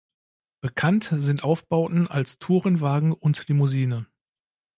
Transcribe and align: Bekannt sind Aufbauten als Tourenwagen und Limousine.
Bekannt 0.61 1.09
sind 1.13 1.43
Aufbauten 1.43 2.07
als 2.07 2.39
Tourenwagen 2.39 3.13
und 3.13 3.47
Limousine. 3.47 4.07